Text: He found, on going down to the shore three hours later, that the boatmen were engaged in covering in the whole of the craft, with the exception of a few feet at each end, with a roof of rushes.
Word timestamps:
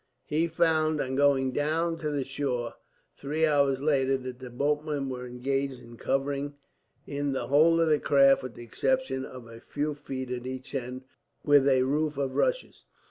He 0.25 0.47
found, 0.47 0.99
on 0.99 1.15
going 1.15 1.51
down 1.51 1.97
to 1.99 2.09
the 2.09 2.23
shore 2.23 2.73
three 3.19 3.45
hours 3.45 3.81
later, 3.83 4.17
that 4.17 4.39
the 4.39 4.49
boatmen 4.49 5.09
were 5.09 5.27
engaged 5.27 5.79
in 5.79 5.95
covering 5.95 6.55
in 7.05 7.33
the 7.33 7.49
whole 7.49 7.79
of 7.79 7.87
the 7.87 7.99
craft, 7.99 8.41
with 8.41 8.55
the 8.55 8.63
exception 8.63 9.23
of 9.25 9.45
a 9.45 9.59
few 9.59 9.93
feet 9.93 10.31
at 10.31 10.47
each 10.47 10.73
end, 10.73 11.03
with 11.45 11.67
a 11.69 11.83
roof 11.83 12.17
of 12.17 12.35
rushes. 12.35 12.85